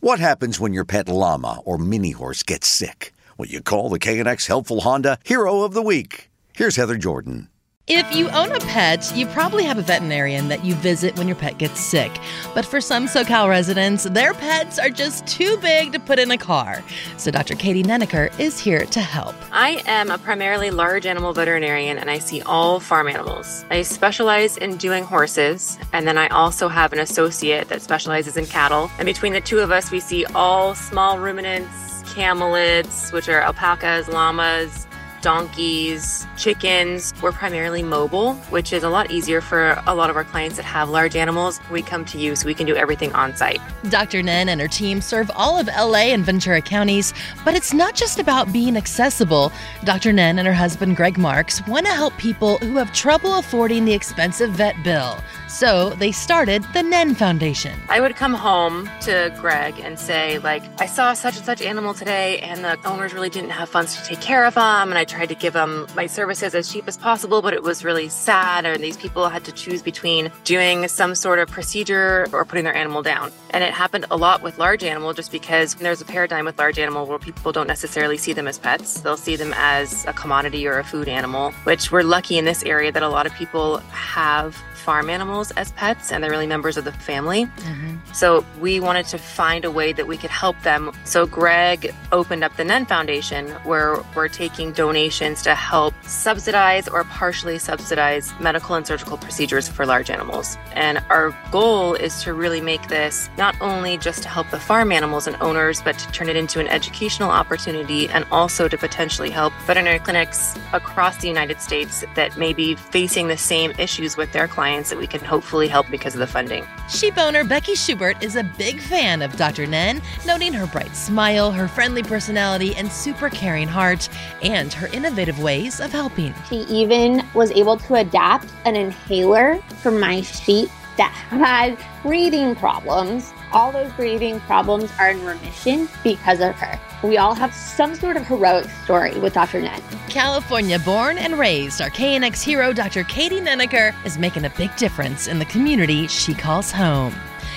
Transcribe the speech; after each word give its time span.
What 0.00 0.18
happens 0.20 0.60
when 0.60 0.74
your 0.74 0.84
pet 0.84 1.08
llama 1.08 1.60
or 1.64 1.78
mini 1.78 2.10
horse 2.10 2.42
gets 2.42 2.68
sick? 2.68 3.14
Well, 3.38 3.48
you 3.48 3.62
call 3.62 3.88
the 3.88 3.98
KNX 3.98 4.46
Helpful 4.46 4.82
Honda 4.82 5.18
Hero 5.24 5.62
of 5.62 5.72
the 5.72 5.80
Week. 5.82 6.30
Here's 6.54 6.76
Heather 6.76 6.98
Jordan. 6.98 7.48
If 7.88 8.16
you 8.16 8.28
own 8.30 8.50
a 8.50 8.58
pet, 8.58 9.12
you 9.14 9.28
probably 9.28 9.62
have 9.62 9.78
a 9.78 9.82
veterinarian 9.82 10.48
that 10.48 10.64
you 10.64 10.74
visit 10.74 11.16
when 11.16 11.28
your 11.28 11.36
pet 11.36 11.56
gets 11.56 11.78
sick. 11.78 12.10
But 12.52 12.66
for 12.66 12.80
some 12.80 13.06
SoCal 13.06 13.48
residents, 13.48 14.02
their 14.02 14.34
pets 14.34 14.80
are 14.80 14.90
just 14.90 15.24
too 15.28 15.56
big 15.58 15.92
to 15.92 16.00
put 16.00 16.18
in 16.18 16.32
a 16.32 16.36
car. 16.36 16.82
So 17.16 17.30
Dr. 17.30 17.54
Katie 17.54 17.84
Nenneker 17.84 18.36
is 18.40 18.58
here 18.58 18.86
to 18.86 19.00
help. 19.00 19.36
I 19.52 19.84
am 19.86 20.10
a 20.10 20.18
primarily 20.18 20.72
large 20.72 21.06
animal 21.06 21.32
veterinarian 21.32 21.96
and 21.96 22.10
I 22.10 22.18
see 22.18 22.42
all 22.42 22.80
farm 22.80 23.06
animals. 23.06 23.64
I 23.70 23.82
specialize 23.82 24.56
in 24.56 24.78
doing 24.78 25.04
horses, 25.04 25.78
and 25.92 26.08
then 26.08 26.18
I 26.18 26.26
also 26.30 26.66
have 26.66 26.92
an 26.92 26.98
associate 26.98 27.68
that 27.68 27.82
specializes 27.82 28.36
in 28.36 28.46
cattle. 28.46 28.90
And 28.98 29.06
between 29.06 29.32
the 29.32 29.40
two 29.40 29.60
of 29.60 29.70
us, 29.70 29.92
we 29.92 30.00
see 30.00 30.24
all 30.34 30.74
small 30.74 31.20
ruminants, 31.20 32.02
camelids, 32.02 33.12
which 33.12 33.28
are 33.28 33.42
alpacas, 33.42 34.08
llamas, 34.08 34.85
donkeys, 35.26 36.24
chickens. 36.36 37.12
We're 37.20 37.32
primarily 37.32 37.82
mobile, 37.82 38.34
which 38.54 38.72
is 38.72 38.84
a 38.84 38.88
lot 38.88 39.10
easier 39.10 39.40
for 39.40 39.82
a 39.84 39.92
lot 39.92 40.08
of 40.08 40.14
our 40.14 40.22
clients 40.22 40.54
that 40.54 40.62
have 40.62 40.88
large 40.88 41.16
animals. 41.16 41.58
We 41.68 41.82
come 41.82 42.04
to 42.04 42.16
you 42.16 42.36
so 42.36 42.46
we 42.46 42.54
can 42.54 42.64
do 42.64 42.76
everything 42.76 43.12
on 43.12 43.34
site. 43.34 43.60
Dr. 43.90 44.22
Nenn 44.22 44.48
and 44.48 44.60
her 44.60 44.68
team 44.68 45.00
serve 45.00 45.28
all 45.34 45.58
of 45.58 45.66
LA 45.66 46.14
and 46.14 46.24
Ventura 46.24 46.62
counties, 46.62 47.12
but 47.44 47.56
it's 47.56 47.74
not 47.74 47.96
just 47.96 48.20
about 48.20 48.52
being 48.52 48.76
accessible. 48.76 49.50
Dr. 49.82 50.12
Nenn 50.12 50.38
and 50.38 50.46
her 50.46 50.54
husband 50.54 50.94
Greg 50.94 51.18
Marks 51.18 51.60
want 51.66 51.86
to 51.86 51.92
help 51.92 52.16
people 52.18 52.58
who 52.58 52.76
have 52.76 52.92
trouble 52.92 53.40
affording 53.40 53.84
the 53.84 53.94
expensive 53.94 54.50
vet 54.50 54.80
bill. 54.84 55.18
So 55.48 55.90
they 55.90 56.12
started 56.12 56.62
the 56.72 56.82
Nenn 56.82 57.16
Foundation. 57.16 57.80
I 57.88 58.00
would 58.00 58.14
come 58.14 58.34
home 58.34 58.88
to 59.00 59.34
Greg 59.40 59.80
and 59.80 59.98
say, 59.98 60.38
like, 60.38 60.62
I 60.80 60.86
saw 60.86 61.14
such 61.14 61.36
and 61.36 61.44
such 61.44 61.62
animal 61.62 61.94
today, 61.94 62.38
and 62.40 62.62
the 62.62 62.78
owners 62.86 63.12
really 63.12 63.30
didn't 63.30 63.50
have 63.50 63.68
funds 63.68 63.96
to 63.96 64.04
take 64.04 64.20
care 64.20 64.44
of 64.44 64.54
them, 64.54 64.90
and 64.90 64.98
I 64.98 65.04
tried 65.16 65.28
to 65.30 65.34
give 65.34 65.54
them 65.54 65.86
my 65.96 66.06
services 66.06 66.54
as 66.54 66.70
cheap 66.70 66.86
as 66.86 66.96
possible, 66.96 67.40
but 67.40 67.54
it 67.54 67.62
was 67.62 67.84
really 67.84 68.08
sad, 68.08 68.66
and 68.66 68.84
these 68.84 68.98
people 68.98 69.28
had 69.28 69.44
to 69.44 69.52
choose 69.52 69.82
between 69.82 70.30
doing 70.44 70.88
some 70.88 71.14
sort 71.14 71.38
of 71.38 71.48
procedure 71.48 72.26
or 72.32 72.44
putting 72.44 72.64
their 72.64 72.74
animal 72.74 73.02
down. 73.02 73.32
And 73.50 73.64
it 73.64 73.72
happened 73.72 74.04
a 74.10 74.16
lot 74.16 74.42
with 74.42 74.58
large 74.58 74.84
animal 74.84 75.14
just 75.14 75.32
because 75.32 75.74
there's 75.76 76.02
a 76.02 76.04
paradigm 76.04 76.44
with 76.44 76.58
large 76.58 76.78
animal 76.78 77.06
where 77.06 77.18
people 77.18 77.50
don't 77.52 77.66
necessarily 77.66 78.18
see 78.18 78.34
them 78.34 78.46
as 78.46 78.58
pets. 78.58 79.00
They'll 79.00 79.16
see 79.16 79.36
them 79.36 79.54
as 79.56 80.04
a 80.06 80.12
commodity 80.12 80.66
or 80.66 80.78
a 80.78 80.84
food 80.84 81.08
animal, 81.08 81.52
which 81.64 81.90
we're 81.90 82.02
lucky 82.02 82.36
in 82.36 82.44
this 82.44 82.62
area 82.64 82.92
that 82.92 83.02
a 83.02 83.08
lot 83.08 83.24
of 83.26 83.32
people 83.34 83.78
have 83.90 84.54
farm 84.74 85.10
animals 85.10 85.50
as 85.52 85.72
pets 85.72 86.12
and 86.12 86.22
they're 86.22 86.30
really 86.30 86.46
members 86.46 86.76
of 86.76 86.84
the 86.84 86.92
family. 86.92 87.46
Mm-hmm. 87.46 87.96
So 88.12 88.44
we 88.60 88.78
wanted 88.78 89.06
to 89.06 89.18
find 89.18 89.64
a 89.64 89.70
way 89.70 89.92
that 89.92 90.06
we 90.06 90.16
could 90.16 90.30
help 90.30 90.60
them. 90.62 90.92
So 91.04 91.26
Greg 91.26 91.92
opened 92.12 92.44
up 92.44 92.56
the 92.56 92.62
Nenn 92.62 92.86
Foundation 92.86 93.48
where 93.64 93.98
we're 94.14 94.28
taking 94.28 94.70
donations 94.72 94.95
to 94.96 95.54
help 95.54 95.94
subsidize 96.04 96.88
or 96.88 97.04
partially 97.04 97.58
subsidize 97.58 98.32
medical 98.40 98.74
and 98.74 98.86
surgical 98.86 99.16
procedures 99.16 99.68
for 99.68 99.86
large 99.86 100.10
animals. 100.10 100.56
And 100.72 100.98
our 101.10 101.36
goal 101.50 101.94
is 101.94 102.22
to 102.22 102.34
really 102.34 102.60
make 102.60 102.88
this 102.88 103.28
not 103.36 103.54
only 103.60 103.98
just 103.98 104.22
to 104.22 104.28
help 104.28 104.50
the 104.50 104.60
farm 104.60 104.92
animals 104.92 105.26
and 105.26 105.36
owners, 105.40 105.82
but 105.82 105.98
to 105.98 106.12
turn 106.12 106.28
it 106.28 106.36
into 106.36 106.60
an 106.60 106.68
educational 106.68 107.30
opportunity 107.30 108.08
and 108.08 108.24
also 108.30 108.68
to 108.68 108.78
potentially 108.78 109.30
help 109.30 109.52
veterinary 109.66 109.98
clinics 109.98 110.54
across 110.72 111.16
the 111.18 111.28
United 111.28 111.60
States 111.60 112.04
that 112.14 112.36
may 112.36 112.52
be 112.52 112.74
facing 112.74 113.28
the 113.28 113.36
same 113.36 113.72
issues 113.78 114.16
with 114.16 114.32
their 114.32 114.46
clients 114.46 114.66
clients 114.66 114.90
that 114.90 114.98
we 114.98 115.06
can 115.06 115.24
hopefully 115.24 115.68
help 115.68 115.88
because 115.90 116.14
of 116.14 116.20
the 116.20 116.26
funding. 116.26 116.64
Sheep 116.88 117.16
owner 117.18 117.44
Becky 117.44 117.74
Schubert 117.74 118.22
is 118.22 118.36
a 118.36 118.42
big 118.42 118.80
fan 118.80 119.22
of 119.22 119.36
Dr. 119.36 119.66
Nenn, 119.66 120.02
noting 120.26 120.52
her 120.52 120.66
bright 120.66 120.94
smile, 120.94 121.50
her 121.52 121.68
friendly 121.68 122.02
personality, 122.02 122.74
and 122.76 122.90
super 122.90 123.30
caring 123.30 123.68
heart, 123.68 124.08
and 124.42 124.72
her 124.72 124.85
innovative 124.88 125.42
ways 125.42 125.80
of 125.80 125.92
helping. 125.92 126.34
She 126.48 126.60
even 126.62 127.26
was 127.34 127.50
able 127.52 127.76
to 127.78 127.94
adapt 127.94 128.48
an 128.64 128.76
inhaler 128.76 129.60
for 129.82 129.90
my 129.90 130.20
sheep 130.22 130.68
that 130.96 131.12
had 131.12 131.78
breathing 132.02 132.54
problems. 132.56 133.32
All 133.52 133.72
those 133.72 133.92
breathing 133.92 134.40
problems 134.40 134.90
are 134.98 135.10
in 135.10 135.24
remission 135.24 135.88
because 136.02 136.40
of 136.40 136.54
her. 136.56 136.80
We 137.06 137.18
all 137.18 137.34
have 137.34 137.54
some 137.54 137.94
sort 137.94 138.16
of 138.16 138.26
heroic 138.26 138.66
story 138.84 139.18
with 139.18 139.34
Dr. 139.34 139.60
Nenn. 139.60 139.82
California 140.08 140.78
born 140.78 141.18
and 141.18 141.38
raised, 141.38 141.80
our 141.80 141.90
KNX 141.90 142.42
hero, 142.42 142.72
Dr. 142.72 143.04
Katie 143.04 143.40
Nenneker, 143.40 143.94
is 144.04 144.18
making 144.18 144.44
a 144.44 144.50
big 144.50 144.74
difference 144.76 145.26
in 145.28 145.38
the 145.38 145.44
community 145.44 146.06
she 146.06 146.34
calls 146.34 146.72
home. 146.72 147.14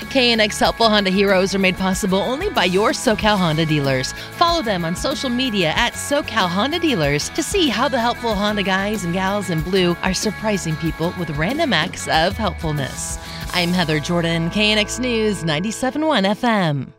KNX 0.09 0.59
Helpful 0.59 0.89
Honda 0.89 1.11
Heroes 1.11 1.53
are 1.53 1.59
made 1.59 1.77
possible 1.77 2.17
only 2.17 2.49
by 2.49 2.65
your 2.65 2.91
SoCal 2.91 3.37
Honda 3.37 3.63
dealers. 3.63 4.11
Follow 4.37 4.63
them 4.63 4.83
on 4.83 4.95
social 4.95 5.29
media 5.29 5.71
at 5.75 5.93
SoCal 5.93 6.49
Honda 6.49 6.79
Dealers 6.79 7.29
to 7.29 7.43
see 7.43 7.69
how 7.69 7.87
the 7.87 7.99
helpful 7.99 8.33
Honda 8.33 8.63
guys 8.63 9.03
and 9.03 9.13
gals 9.13 9.51
in 9.51 9.61
blue 9.61 9.95
are 10.01 10.15
surprising 10.15 10.75
people 10.77 11.13
with 11.19 11.29
random 11.37 11.73
acts 11.73 12.07
of 12.07 12.35
helpfulness. 12.35 13.19
I'm 13.53 13.69
Heather 13.69 13.99
Jordan, 13.99 14.49
KNX 14.49 14.99
News 14.99 15.43
97.1 15.43 16.25
FM. 16.25 16.98